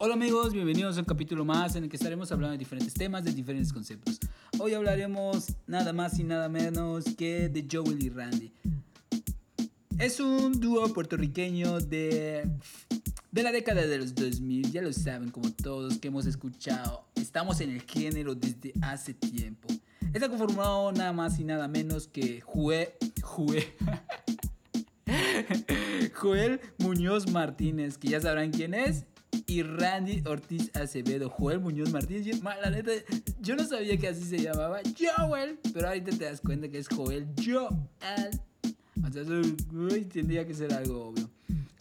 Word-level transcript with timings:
Hola 0.00 0.14
amigos, 0.14 0.52
bienvenidos 0.52 0.96
a 0.96 1.00
un 1.00 1.06
capítulo 1.06 1.44
más 1.44 1.74
en 1.74 1.82
el 1.82 1.90
que 1.90 1.96
estaremos 1.96 2.30
hablando 2.30 2.52
de 2.52 2.58
diferentes 2.58 2.94
temas, 2.94 3.24
de 3.24 3.32
diferentes 3.32 3.72
conceptos. 3.72 4.20
Hoy 4.60 4.72
hablaremos 4.72 5.56
nada 5.66 5.92
más 5.92 6.20
y 6.20 6.22
nada 6.22 6.48
menos 6.48 7.04
que 7.16 7.48
de 7.48 7.66
Joel 7.68 8.00
y 8.00 8.08
Randy. 8.08 8.52
Es 9.98 10.20
un 10.20 10.60
dúo 10.60 10.86
puertorriqueño 10.94 11.80
de, 11.80 12.48
de 13.32 13.42
la 13.42 13.50
década 13.50 13.84
de 13.84 13.98
los 13.98 14.14
2000, 14.14 14.70
ya 14.70 14.82
lo 14.82 14.92
saben 14.92 15.32
como 15.32 15.50
todos 15.50 15.98
que 15.98 16.06
hemos 16.06 16.26
escuchado. 16.26 17.04
Estamos 17.16 17.60
en 17.60 17.70
el 17.70 17.82
género 17.82 18.36
desde 18.36 18.74
hace 18.80 19.14
tiempo. 19.14 19.66
Está 20.14 20.28
conformado 20.28 20.92
nada 20.92 21.12
más 21.12 21.40
y 21.40 21.44
nada 21.44 21.66
menos 21.66 22.06
que 22.06 22.40
Jue... 22.40 22.96
Jue... 23.20 23.66
Joel 26.14 26.60
Muñoz 26.78 27.28
Martínez, 27.32 27.98
que 27.98 28.08
ya 28.08 28.20
sabrán 28.20 28.52
quién 28.52 28.74
es, 28.74 29.04
y 29.48 29.62
Randy 29.62 30.22
Ortiz 30.26 30.70
Acevedo. 30.76 31.30
Joel 31.30 31.58
Muñoz 31.60 31.90
Martínez. 31.90 32.40
la 32.42 32.70
neta, 32.70 32.92
yo 33.40 33.56
no 33.56 33.64
sabía 33.64 33.96
que 33.96 34.08
así 34.08 34.22
se 34.22 34.38
llamaba 34.38 34.80
Joel, 34.96 35.58
pero 35.72 35.88
ahorita 35.88 36.16
te 36.16 36.24
das 36.26 36.40
cuenta 36.40 36.68
que 36.68 36.78
es 36.78 36.86
Joel 36.88 37.26
Joel. 37.42 37.74
O 39.06 39.10
sea, 39.10 39.22
uy, 39.72 40.04
tendría 40.04 40.46
que 40.46 40.54
ser 40.54 40.72
algo 40.72 41.08
obvio. 41.08 41.28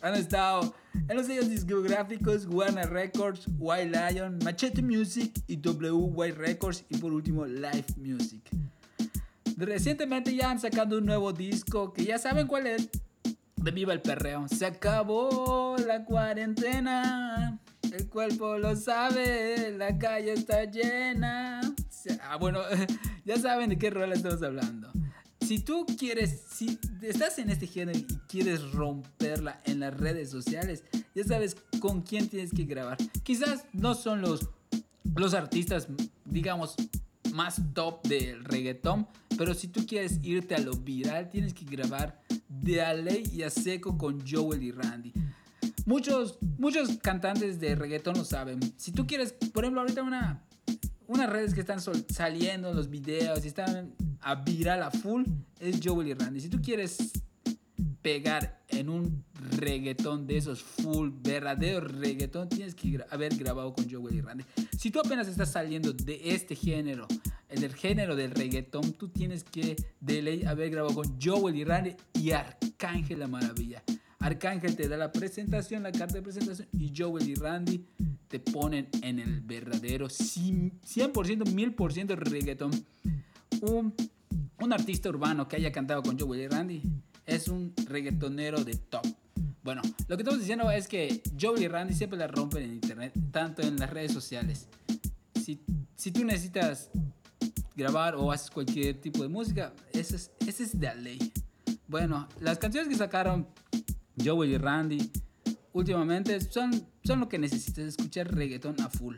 Han 0.01 0.15
estado 0.15 0.73
en 0.93 1.17
los 1.17 1.25
sellos 1.25 1.49
discográficos 1.49 2.45
Warner 2.45 2.89
Records, 2.89 3.47
White 3.59 3.91
Lion, 3.91 4.39
Machete 4.43 4.81
Music 4.81 5.31
y 5.47 5.57
WY 5.57 6.31
Records 6.31 6.85
y 6.89 6.97
por 6.97 7.11
último 7.11 7.45
Live 7.45 7.85
Music. 7.97 8.41
Recientemente 9.57 10.33
ya 10.33 10.51
han 10.51 10.59
sacado 10.59 10.99
un 10.99 11.05
nuevo 11.05 11.33
disco 11.33 11.91
que 11.91 12.05
ya 12.05 12.17
saben 12.17 12.47
cuál 12.47 12.67
es. 12.67 12.89
De 13.57 13.71
Viva 13.71 13.93
el 13.93 14.01
Perreo. 14.01 14.47
Se 14.47 14.65
acabó 14.65 15.75
la 15.85 16.05
cuarentena. 16.05 17.59
El 17.91 18.07
cuerpo 18.07 18.57
lo 18.57 18.75
sabe. 18.75 19.75
La 19.77 19.97
calle 19.97 20.33
está 20.33 20.63
llena. 20.65 21.61
Ah, 22.21 22.37
bueno, 22.37 22.61
ya 23.25 23.37
saben 23.37 23.69
de 23.69 23.77
qué 23.77 23.89
rol 23.89 24.13
estamos 24.13 24.41
hablando. 24.41 24.91
Si 25.41 25.59
tú 25.59 25.85
quieres, 25.97 26.43
si 26.49 26.79
estás 27.01 27.39
en 27.39 27.49
este 27.49 27.67
género 27.67 27.97
y 27.99 28.05
quieres 28.27 28.71
romperla 28.71 29.61
en 29.65 29.79
las 29.79 29.97
redes 29.97 30.29
sociales, 30.29 30.83
ya 31.15 31.23
sabes 31.23 31.55
con 31.79 32.01
quién 32.01 32.27
tienes 32.27 32.51
que 32.51 32.65
grabar. 32.65 32.97
Quizás 33.23 33.65
no 33.71 33.95
son 33.95 34.21
los, 34.21 34.49
los 35.15 35.33
artistas, 35.33 35.87
digamos, 36.25 36.75
más 37.37 37.61
top 37.75 38.05
del 38.07 38.43
reggaetón, 38.43 39.07
pero 39.37 39.53
si 39.53 39.67
tú 39.67 39.85
quieres 39.85 40.19
irte 40.23 40.55
a 40.55 40.59
lo 40.59 40.73
viral, 40.73 41.29
tienes 41.29 41.53
que 41.53 41.65
grabar 41.65 42.19
de 42.49 42.81
a 42.81 42.93
ley 42.95 43.23
y 43.31 43.43
a 43.43 43.51
seco 43.51 43.95
con 43.95 44.27
Joel 44.27 44.63
y 44.63 44.71
Randy. 44.71 45.13
Muchos, 45.85 46.39
muchos 46.57 46.97
cantantes 46.97 47.59
de 47.59 47.75
reggaetón 47.75 48.17
lo 48.17 48.25
saben. 48.25 48.59
Si 48.75 48.91
tú 48.91 49.05
quieres, 49.05 49.33
por 49.53 49.63
ejemplo, 49.63 49.81
ahorita 49.81 50.01
una, 50.01 50.43
unas 51.05 51.29
redes 51.29 51.53
que 51.53 51.59
están 51.59 51.79
saliendo 51.79 52.73
los 52.73 52.89
videos 52.89 53.45
y 53.45 53.49
están 53.49 53.93
a 54.21 54.33
viral 54.33 54.81
a 54.81 54.89
full, 54.89 55.23
es 55.59 55.79
Joel 55.81 56.07
y 56.07 56.13
Randy. 56.15 56.41
Si 56.41 56.49
tú 56.49 56.59
quieres 56.59 56.97
pegar 58.01 58.63
en 58.69 58.89
un 58.89 59.23
reggaetón 59.57 60.27
de 60.27 60.37
esos 60.37 60.61
full, 60.63 61.09
verdadero 61.21 61.81
reggaetón, 61.81 62.49
tienes 62.49 62.73
que 62.73 62.99
haber 63.09 63.35
grabado 63.35 63.73
con 63.73 63.89
Joel 63.89 64.15
y 64.15 64.21
Randy. 64.21 64.43
Si 64.77 64.91
tú 64.91 64.99
apenas 64.99 65.27
estás 65.27 65.51
saliendo 65.51 65.93
de 65.93 66.21
este 66.33 66.55
género, 66.55 67.07
del 67.49 67.73
género 67.73 68.15
del 68.15 68.31
reggaetón, 68.31 68.93
tú 68.93 69.09
tienes 69.09 69.43
que 69.43 69.75
de 69.99 70.21
ley 70.21 70.43
haber 70.45 70.69
grabado 70.69 70.95
con 70.95 71.19
Joel 71.21 71.55
y 71.55 71.63
Randy 71.63 71.95
y 72.13 72.31
Arcángel 72.31 73.19
la 73.19 73.27
Maravilla. 73.27 73.83
Arcángel 74.19 74.75
te 74.75 74.87
da 74.87 74.97
la 74.97 75.11
presentación, 75.11 75.83
la 75.83 75.91
carta 75.91 76.15
de 76.15 76.21
presentación 76.21 76.67
y 76.73 76.91
Joel 76.95 77.29
y 77.29 77.35
Randy 77.35 77.85
te 78.27 78.39
ponen 78.39 78.89
en 79.01 79.19
el 79.19 79.41
verdadero 79.41 80.07
100%, 80.07 80.81
1000% 80.83 82.15
reggaetón. 82.17 82.71
Un, 83.61 83.93
un 84.59 84.73
artista 84.73 85.09
urbano 85.09 85.47
que 85.47 85.55
haya 85.55 85.71
cantado 85.71 86.03
con 86.03 86.19
Joel 86.19 86.41
y 86.41 86.47
Randy 86.47 86.81
es 87.25 87.47
un 87.47 87.73
reggaetonero 87.85 88.63
de 88.63 88.75
top. 88.75 89.05
Bueno, 89.63 89.81
lo 90.07 90.17
que 90.17 90.23
estamos 90.23 90.39
diciendo 90.39 90.69
es 90.71 90.87
que 90.87 91.21
Joel 91.39 91.61
y 91.61 91.67
Randy 91.67 91.93
siempre 91.93 92.17
la 92.17 92.27
rompen 92.27 92.63
en 92.63 92.73
internet, 92.73 93.13
tanto 93.31 93.61
en 93.61 93.77
las 93.77 93.89
redes 93.89 94.13
sociales. 94.13 94.67
Si, 95.35 95.61
si 95.95 96.11
tú 96.11 96.25
necesitas 96.25 96.89
grabar 97.77 98.15
o 98.15 98.31
haces 98.31 98.49
cualquier 98.49 98.99
tipo 98.99 99.21
de 99.21 99.29
música, 99.29 99.71
ese 99.93 100.15
es, 100.15 100.31
ese 100.45 100.63
es 100.63 100.79
de 100.79 100.95
ley. 100.95 101.31
Bueno, 101.87 102.27
las 102.41 102.57
canciones 102.57 102.89
que 102.89 102.95
sacaron 102.95 103.47
Joel 104.21 104.51
y 104.51 104.57
Randy 104.57 105.11
últimamente 105.73 106.41
son, 106.41 106.71
son 107.03 107.19
lo 107.19 107.29
que 107.29 107.37
necesitas 107.37 107.85
escuchar 107.85 108.33
reggaetón 108.33 108.81
a 108.81 108.89
full. 108.89 109.17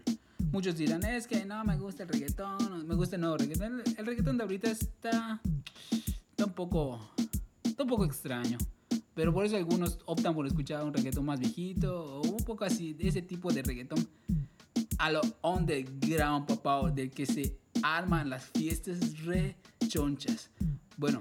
Muchos 0.52 0.75
dirán, 0.75 1.03
es 1.06 1.25
que 1.25 1.46
no 1.46 1.64
me 1.64 1.78
gusta 1.78 2.03
el 2.03 2.09
reggaetón, 2.09 2.86
me 2.86 2.96
gusta 2.96 3.16
el 3.16 3.22
nuevo 3.22 3.38
reggaetón. 3.38 3.81
El, 3.97 4.06
reggaetón 4.06 4.38
de 4.38 4.44
ahorita 4.44 4.70
está, 4.70 5.41
está 6.30 6.46
un 6.46 6.53
poco 6.53 7.14
un 7.80 7.88
poco 7.88 8.03
extraño. 8.03 8.58
Pero 9.14 9.34
por 9.34 9.46
eso 9.46 9.56
algunos 9.56 10.00
optan 10.06 10.34
por 10.34 10.46
escuchar 10.46 10.84
un 10.84 10.94
reggaetón 10.94 11.26
más 11.26 11.40
viejito 11.40 12.20
o 12.20 12.22
un 12.22 12.44
poco 12.44 12.66
así, 12.66 12.94
de 12.94 13.08
ese 13.08 13.22
tipo 13.22 13.52
de 13.53 13.62
reggaetón 13.62 14.06
a 14.97 15.12
lo 15.12 15.22
underground, 15.44 16.46
papá, 16.46 16.91
del 16.91 17.09
que 17.09 17.26
se 17.26 17.58
arman 17.84 18.29
las 18.29 18.45
fiestas 18.45 19.23
re 19.25 19.56
chonchas. 19.88 20.50
Bueno, 20.97 21.19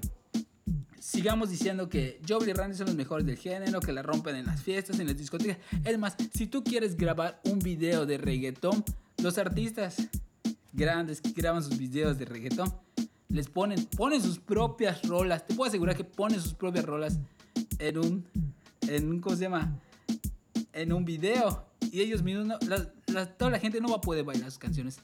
sigamos 0.99 1.49
diciendo 1.49 1.89
que 1.89 2.19
Joel 2.27 2.49
y 2.49 2.53
Randy 2.53 2.77
son 2.77 2.87
los 2.87 2.95
mejores 2.95 3.25
del 3.25 3.37
género, 3.37 3.79
que 3.79 3.93
la 3.93 4.01
rompen 4.01 4.35
en 4.35 4.45
las 4.45 4.61
fiestas, 4.61 4.99
en 4.99 5.07
las 5.07 5.17
discotecas. 5.17 5.57
Es 5.83 5.97
más, 5.97 6.15
si 6.33 6.47
tú 6.47 6.63
quieres 6.63 6.95
grabar 6.95 7.39
un 7.45 7.59
video 7.59 8.05
de 8.05 8.17
reggaetón, 8.17 8.83
los 9.21 9.37
artistas 9.37 9.97
grandes 10.73 11.21
que 11.21 11.31
graban 11.31 11.63
sus 11.63 11.77
videos 11.77 12.17
de 12.17 12.25
reggaetón 12.25 12.73
les 13.29 13.47
ponen, 13.47 13.85
ponen 13.85 14.21
sus 14.21 14.39
propias 14.39 15.03
rolas. 15.03 15.45
Te 15.45 15.53
puedo 15.53 15.69
asegurar 15.69 15.95
que 15.95 16.03
ponen 16.03 16.41
sus 16.41 16.53
propias 16.53 16.85
rolas 16.85 17.19
en 17.77 17.97
un, 17.97 18.25
en 18.87 19.09
un, 19.09 19.19
¿cómo? 19.21 19.35
En 20.73 20.93
un 20.93 21.05
video. 21.05 21.65
Y 21.91 22.01
ellos 22.01 22.21
mismos, 22.21 22.59
toda 23.37 23.51
la 23.51 23.59
gente 23.59 23.79
no 23.81 23.89
va 23.89 23.97
a 23.97 24.01
poder 24.01 24.23
bailar 24.23 24.49
sus 24.49 24.59
canciones. 24.59 24.99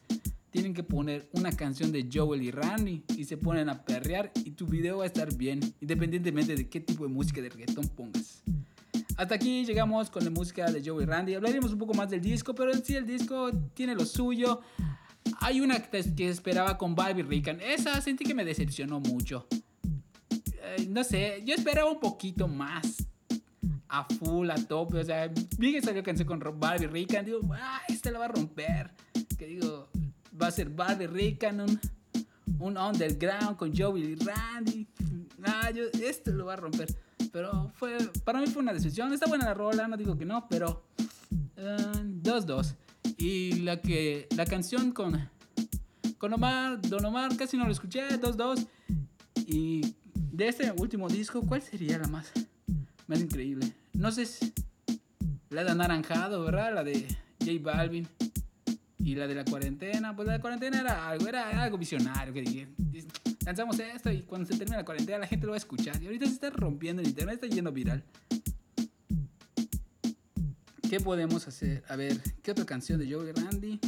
Tienen 0.56 0.74
que 0.74 0.84
poner 0.84 1.28
una 1.34 1.52
canción 1.52 1.92
de 1.92 2.08
Joel 2.10 2.42
y 2.42 2.50
Randy 2.50 3.04
y 3.18 3.26
se 3.26 3.36
ponen 3.36 3.68
a 3.68 3.84
perrear 3.84 4.32
y 4.46 4.52
tu 4.52 4.66
video 4.66 5.00
va 5.00 5.04
a 5.04 5.08
estar 5.08 5.36
bien, 5.36 5.60
independientemente 5.82 6.56
de 6.56 6.70
qué 6.70 6.80
tipo 6.80 7.04
de 7.04 7.10
música 7.10 7.42
de 7.42 7.50
reggaetón 7.50 7.90
pongas. 7.90 8.42
Hasta 9.18 9.36
aquí 9.36 9.66
llegamos 9.66 10.10
con 10.10 10.24
la 10.24 10.30
música 10.30 10.72
de 10.72 10.82
Joel 10.82 11.04
y 11.04 11.06
Randy. 11.08 11.34
Hablaremos 11.34 11.74
un 11.74 11.80
poco 11.80 11.94
más 11.94 12.10
del 12.10 12.22
disco, 12.22 12.56
pero 12.56 12.72
en 12.72 12.86
sí 12.86 12.96
el 12.96 13.06
disco 13.06 13.52
tiene 13.74 13.96
lo 13.96 14.06
suyo. 14.06 14.62
Hay 15.42 15.60
una 15.60 15.78
que 15.82 16.30
esperaba 16.30 16.78
con 16.78 16.96
Barbie 16.96 17.24
Rican. 17.24 17.60
Esa 17.60 18.00
sentí 18.00 18.24
que 18.24 18.34
me 18.34 18.46
decepcionó 18.46 19.02
mucho. 19.02 19.48
Eh, 20.32 20.88
no 20.88 21.04
sé, 21.04 21.44
yo 21.46 21.54
esperaba 21.54 21.92
un 21.92 22.00
poquito 22.00 22.48
más. 22.48 23.06
A 23.90 24.06
full, 24.06 24.50
a 24.50 24.56
tope. 24.56 25.00
O 25.00 25.04
sea, 25.04 25.30
vi 25.58 25.74
que 25.74 25.82
salió 25.82 26.02
canción 26.02 26.26
con 26.26 26.40
Barbie 26.58 26.88
Rican. 26.88 27.26
Digo, 27.26 27.42
ah, 27.52 27.82
esta 27.90 28.10
la 28.10 28.20
va 28.20 28.26
a 28.26 28.30
romper. 28.30 28.92
Que 29.38 29.48
digo, 29.48 29.90
va 30.42 30.48
a 30.48 30.52
ser 30.52 30.70
un, 30.70 31.80
un 32.60 32.78
underground 32.78 33.58
con 33.58 33.76
Joey 33.76 34.04
y 34.04 34.16
Randy. 34.16 34.88
Ah, 35.44 35.72
yo, 35.72 35.84
esto 36.02 36.32
lo 36.32 36.46
va 36.46 36.54
a 36.54 36.58
romper. 36.58 36.88
Pero 37.32 37.72
fue, 37.76 37.98
para 38.24 38.40
mí 38.40 38.48
fue 38.48 38.62
una 38.62 38.74
decepción. 38.74 39.14
Está 39.14 39.28
buena 39.28 39.46
la 39.46 39.54
rola, 39.54 39.88
no 39.88 39.98
digo 39.98 40.18
que 40.18 40.26
no, 40.26 40.48
pero 40.50 40.84
2-2. 41.58 42.72
Eh, 42.72 43.16
y 43.18 43.54
la 43.60 43.80
que 43.82 44.28
la 44.36 44.46
canción 44.46 44.92
con 44.92 45.30
con 46.18 46.34
Omar, 46.34 46.82
Don 46.82 47.06
Omar 47.06 47.36
casi 47.38 47.58
no 47.58 47.66
lo 47.66 47.72
escuché, 47.72 48.08
2-2. 48.20 48.68
Y 49.48 49.96
de 50.16 50.48
este 50.48 50.72
último 50.72 51.08
disco, 51.08 51.42
¿cuál 51.42 51.62
sería 51.62 51.98
la 51.98 52.08
más 52.08 52.32
más 53.08 53.20
increíble? 53.20 53.72
No 53.94 54.12
sé 54.12 54.26
si 54.26 54.54
la 55.50 55.64
de 55.64 55.72
anaranjado, 55.72 56.44
¿verdad? 56.44 56.74
La 56.74 56.84
de 56.84 57.08
J 57.40 57.52
Balvin. 57.62 58.08
Y 59.06 59.14
la 59.14 59.28
de 59.28 59.36
la 59.36 59.46
cuarentena, 59.46 60.16
pues 60.16 60.26
la 60.26 60.34
de 60.34 60.40
cuarentena 60.40 60.80
era 60.80 61.08
algo, 61.08 61.28
era 61.28 61.62
algo 61.62 61.78
visionario 61.78 62.34
que 62.34 62.42
dije, 62.42 62.68
lanzamos 63.46 63.80
esto 63.80 64.12
y 64.12 64.24
cuando 64.24 64.48
se 64.48 64.58
termine 64.58 64.78
la 64.78 64.84
cuarentena 64.84 65.20
la 65.20 65.28
gente 65.28 65.46
lo 65.46 65.52
va 65.52 65.58
a 65.58 65.60
escuchar. 65.60 66.02
Y 66.02 66.08
ahorita 66.08 66.26
se 66.26 66.32
está 66.32 66.50
rompiendo 66.50 67.04
el 67.04 67.10
internet, 67.10 67.36
está 67.36 67.46
yendo 67.46 67.72
viral. 67.72 68.04
¿Qué 70.90 71.00
podemos 71.00 71.48
hacer? 71.48 71.84
A 71.88 71.96
ver, 71.96 72.20
¿qué 72.42 72.50
otra 72.50 72.66
canción 72.66 72.98
de 72.98 73.14
Joey 73.14 73.32
Randy? 73.32 73.80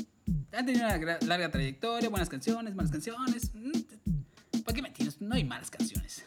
Han 0.51 0.67
tenido 0.67 0.85
una 0.85 1.17
larga 1.25 1.49
trayectoria, 1.49 2.09
buenas 2.09 2.29
canciones, 2.29 2.75
malas 2.75 2.91
canciones. 2.91 3.51
Mm, 3.55 4.61
¿Para 4.63 4.75
qué 4.75 4.83
me 4.83 4.91
tienes? 4.91 5.19
No 5.19 5.33
hay 5.33 5.43
malas 5.43 5.71
canciones. 5.71 6.21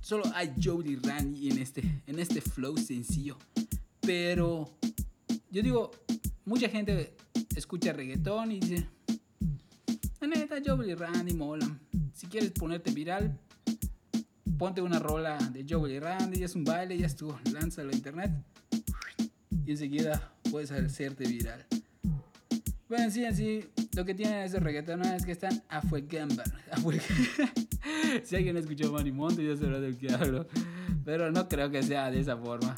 Solo 0.00 0.30
hay 0.32 0.54
Joey 0.62 0.94
Randy 0.94 1.50
en 1.50 1.58
este, 1.58 2.02
en 2.06 2.20
este 2.20 2.40
flow 2.40 2.76
sencillo. 2.76 3.36
Pero 4.00 4.70
yo 5.50 5.60
digo, 5.60 5.90
mucha 6.44 6.68
gente 6.68 7.14
escucha 7.56 7.92
reggaetón 7.92 8.52
y 8.52 8.60
dice, 8.60 8.86
la 10.20 10.26
neta, 10.28 10.56
Joey 10.64 10.94
Randy 10.94 11.34
mola. 11.34 11.68
Si 12.14 12.26
quieres 12.26 12.52
ponerte 12.52 12.90
viral, 12.92 13.38
ponte 14.58 14.80
una 14.80 14.98
rola 14.98 15.36
de 15.52 15.66
Joey 15.68 15.94
y 15.94 15.98
Randy, 15.98 16.38
ya 16.38 16.46
es 16.46 16.54
un 16.54 16.64
baile, 16.64 16.96
ya 16.96 17.06
estuvo, 17.06 17.38
lánzalo 17.52 17.90
a 17.90 17.94
internet. 17.94 18.30
Y 19.50 19.62
y 19.66 19.70
enseguida 19.72 20.32
puedes 20.50 20.70
hacerte 20.70 21.24
viral. 21.26 21.64
Bueno, 22.88 23.10
sí, 23.10 23.24
en 23.24 23.34
sí, 23.34 23.64
lo 23.96 24.04
que 24.04 24.14
tienen 24.14 24.42
esos 24.42 24.62
reggaetones 24.62 25.12
es 25.12 25.24
que 25.24 25.32
están 25.32 25.62
a 25.68 25.80
fuegamba. 25.80 26.44
si 28.24 28.36
alguien 28.36 28.56
escuchó 28.56 28.92
Monte 28.92 29.46
ya 29.46 29.56
sabrá 29.56 29.80
del 29.80 29.96
que 29.96 30.12
hablo. 30.12 30.46
Pero 31.04 31.32
no 31.32 31.48
creo 31.48 31.70
que 31.70 31.82
sea 31.82 32.10
de 32.10 32.20
esa 32.20 32.36
forma. 32.36 32.74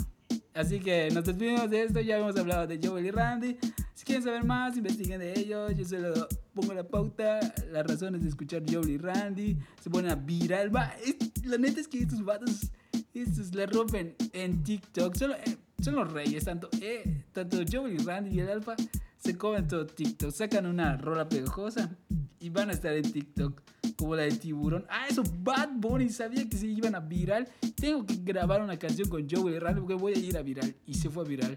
Así 0.54 0.78
que 0.78 1.10
nos 1.10 1.24
despedimos 1.24 1.68
de 1.68 1.82
esto. 1.82 2.00
Ya 2.00 2.18
hemos 2.18 2.36
hablado 2.36 2.66
de 2.66 2.78
Joel 2.82 3.06
y 3.06 3.10
Randy. 3.10 3.58
Si 3.94 4.04
quieren 4.04 4.22
saber 4.22 4.44
más, 4.44 4.76
investiguen 4.76 5.18
de 5.18 5.38
ellos. 5.38 5.72
Yo 5.76 5.84
solo 5.84 6.28
pongo 6.54 6.72
la 6.72 6.86
pauta, 6.86 7.40
las 7.72 7.84
razones 7.84 8.22
de 8.22 8.28
escuchar 8.28 8.62
Joel 8.70 8.88
y 8.90 8.98
Randy. 8.98 9.58
Se 9.80 9.90
ponen 9.90 10.12
a 10.12 10.14
viral. 10.14 10.74
Va, 10.74 10.94
la 11.42 11.58
neta 11.58 11.80
es 11.80 11.88
que 11.88 11.98
estos 11.98 12.24
vatos, 12.24 12.70
estos 13.12 13.52
le 13.52 13.66
rompen 13.66 14.14
en 14.32 14.62
TikTok. 14.62 15.16
Solo, 15.16 15.34
eh, 15.34 15.56
son 15.82 15.96
los 15.96 16.12
reyes. 16.12 16.44
Tanto, 16.44 16.68
eh, 16.80 17.24
tanto 17.32 17.58
Joel 17.70 17.94
y 17.94 18.04
Randy 18.04 18.36
y 18.36 18.40
el 18.40 18.48
Alfa 18.48 18.76
se 19.18 19.36
comen 19.36 19.66
todo 19.66 19.86
TikTok. 19.86 20.30
Sacan 20.30 20.66
una 20.66 20.96
rola 20.96 21.28
pegajosa 21.28 21.90
y 22.38 22.50
van 22.50 22.70
a 22.70 22.74
estar 22.74 22.92
en 22.92 23.10
TikTok 23.10 23.60
como 23.96 24.16
la 24.16 24.22
de 24.22 24.32
tiburón. 24.32 24.84
Ah, 24.88 25.06
eso, 25.08 25.22
Bad 25.42 25.70
Bunny, 25.74 26.08
sabía 26.10 26.48
que 26.48 26.56
se 26.56 26.66
iban 26.66 26.94
a 26.94 27.00
viral. 27.00 27.48
Tengo 27.74 28.04
que 28.04 28.16
grabar 28.16 28.62
una 28.62 28.78
canción 28.78 29.08
con 29.08 29.28
Joey 29.28 29.58
Randy 29.58 29.80
porque 29.80 29.94
voy 29.94 30.12
a 30.14 30.18
ir 30.18 30.36
a 30.36 30.42
viral. 30.42 30.74
Y 30.86 30.94
se 30.94 31.10
fue 31.10 31.24
a 31.24 31.28
viral. 31.28 31.54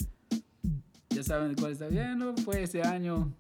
Ya 1.10 1.24
saben 1.24 1.56
cuál 1.56 1.72
está 1.72 1.88
viendo. 1.88 2.36
Fue 2.38 2.64
ese 2.64 2.82
año 2.82 3.32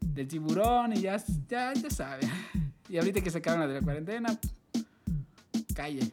del 0.00 0.28
tiburón 0.28 0.92
y 0.92 1.00
ya, 1.00 1.22
ya, 1.48 1.72
ya 1.74 1.90
saben. 1.90 2.28
Y 2.88 2.98
ahorita 2.98 3.20
que 3.20 3.32
se 3.32 3.38
acaban 3.38 3.66
de 3.66 3.74
la 3.74 3.80
cuarentena, 3.80 4.38
calle. 5.74 6.12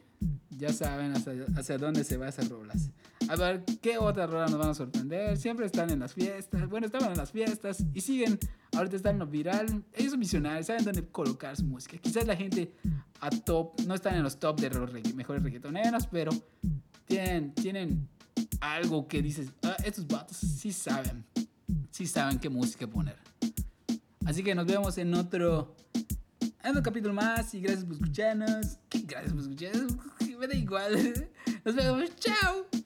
Ya 0.56 0.72
saben 0.72 1.12
hacia, 1.12 1.32
hacia 1.56 1.78
dónde 1.78 2.04
se 2.04 2.16
va 2.16 2.28
esas 2.28 2.48
rolas. 2.48 2.90
A 3.28 3.36
ver, 3.36 3.64
¿qué 3.80 3.98
otra 3.98 4.26
rola 4.26 4.46
nos 4.46 4.58
van 4.58 4.70
a 4.70 4.74
sorprender? 4.74 5.36
Siempre 5.36 5.66
están 5.66 5.90
en 5.90 6.00
las 6.00 6.12
fiestas. 6.12 6.68
Bueno, 6.68 6.86
estaban 6.86 7.10
en 7.10 7.16
las 7.16 7.30
fiestas 7.30 7.84
y 7.92 8.00
siguen. 8.00 8.38
Ahorita 8.76 8.96
están 8.96 9.14
en 9.14 9.18
lo 9.20 9.26
viral. 9.26 9.84
Ellos 9.94 10.10
son 10.10 10.20
visionarios, 10.20 10.66
saben 10.66 10.84
dónde 10.84 11.06
colocar 11.08 11.56
su 11.56 11.64
música. 11.64 11.96
Quizás 11.98 12.26
la 12.26 12.36
gente 12.36 12.74
a 13.20 13.30
top, 13.30 13.80
no 13.86 13.94
están 13.94 14.14
en 14.16 14.22
los 14.22 14.38
top 14.38 14.60
de 14.60 14.70
los 14.70 14.92
mejores 15.14 15.42
reggaetoneros, 15.42 16.06
pero 16.08 16.32
tienen, 17.06 17.54
tienen 17.54 18.08
algo 18.60 19.08
que 19.08 19.22
dices, 19.22 19.48
ah, 19.62 19.76
estos 19.84 20.06
vatos 20.06 20.36
sí 20.36 20.72
saben. 20.72 21.24
Sí 21.90 22.06
saben 22.06 22.38
qué 22.38 22.48
música 22.48 22.86
poner. 22.86 23.16
Así 24.26 24.42
que 24.42 24.54
nos 24.54 24.66
vemos 24.66 24.98
en 24.98 25.14
otro, 25.14 25.76
en 26.64 26.70
otro 26.70 26.82
capítulo 26.82 27.14
más 27.14 27.52
y 27.54 27.60
gracias 27.60 27.84
por 27.84 27.94
escucharnos. 27.94 28.78
¿Qué 28.88 29.00
gracias 29.00 29.32
por 29.32 29.42
escucharnos? 29.42 29.96
Me 30.38 30.46
da 30.48 30.54
igual. 30.54 31.30
Nos 31.64 31.74
vemos. 31.74 32.16
Chao. 32.16 32.83